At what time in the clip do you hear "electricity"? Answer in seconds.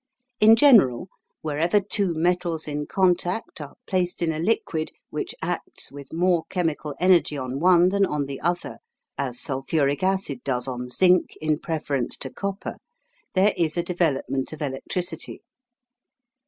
14.63-15.43